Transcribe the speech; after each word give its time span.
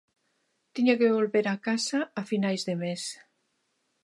Tiña 0.73 0.97
que 0.99 1.15
volver 1.17 1.45
á 1.53 1.55
casa 1.67 1.99
a 2.19 2.21
finais 2.31 2.61
de 2.67 2.75
mes. 2.83 3.01